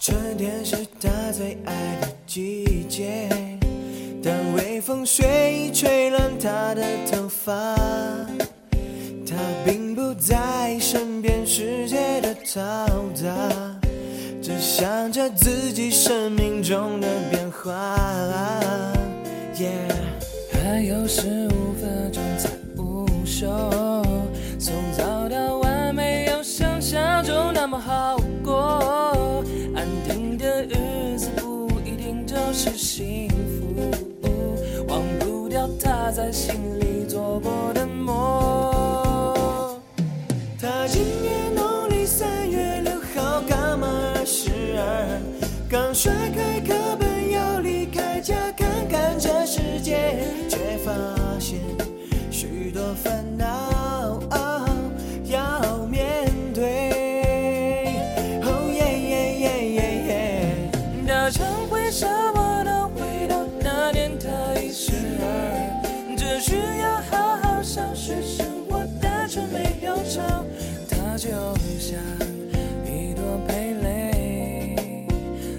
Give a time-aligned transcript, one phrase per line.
[0.00, 3.28] 春天是她最爱的季节，
[4.22, 6.82] 当微风随意吹乱他的
[7.12, 7.76] 头发，
[12.52, 12.58] 嘈
[13.14, 13.30] 杂，
[14.42, 17.96] 只想着自己生命中的变化。
[19.60, 19.70] 耶
[20.52, 23.46] 还有十五分钟才午休，
[24.58, 29.44] 从早到晚没有想象中那么好过。
[29.76, 33.49] 安定的日子不一定就是幸福，
[61.32, 64.28] 常会什么都回到那年他
[64.60, 70.20] 一十二，只需要好好上学，生活单纯没忧愁。
[70.88, 71.28] 他就
[71.78, 71.98] 像
[72.84, 75.06] 一朵蓓蕾，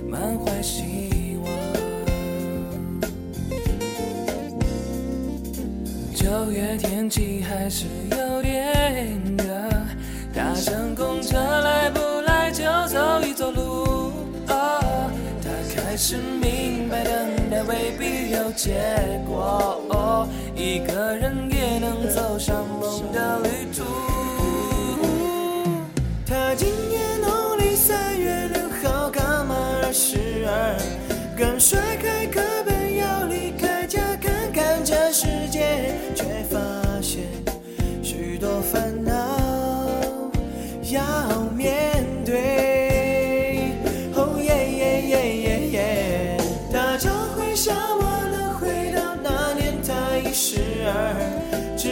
[0.05, 1.49] 满怀希望。
[6.13, 9.45] 九月天气还是有点热，
[10.33, 12.00] 搭乘公车来不来
[15.91, 18.71] 他开始明白等待未必有结
[19.27, 20.25] 果，哦，
[20.55, 23.83] 一个人也能走上梦的旅途。
[26.25, 30.77] 他今年农历三月六号刚满二十二，
[31.37, 32.07] 刚甩开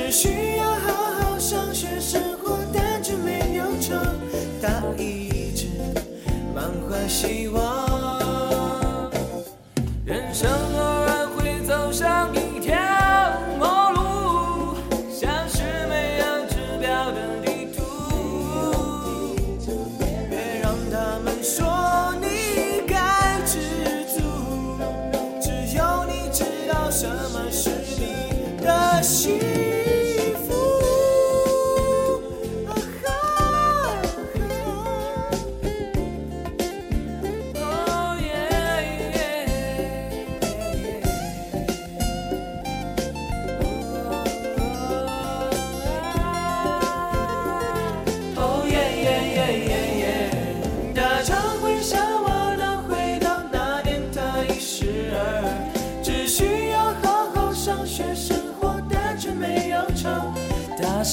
[0.10, 3.94] 只需要好好上学，生活单纯没忧愁。
[4.60, 5.68] 他一直
[6.56, 7.62] 满怀希望，
[10.06, 12.76] 人生偶尔会走上一条
[13.60, 14.78] 陌路，
[15.14, 17.84] 像是没有指标的地图。
[20.28, 23.60] 别让他们说你该知
[24.18, 24.18] 足，
[25.40, 27.49] 只有你知道什么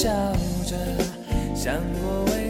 [0.07, 0.13] 笑
[0.65, 0.77] 着
[1.53, 2.46] 想过未来，